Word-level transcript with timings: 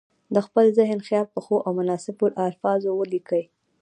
د 0.35 0.37
خپل 0.45 0.65
ذهن 0.77 0.99
خیال 1.07 1.25
په 1.33 1.39
ښو 1.45 1.55
او 1.65 1.71
مناسبو 1.79 2.25
الفاظو 2.47 2.89
ولیکي. 2.99 3.43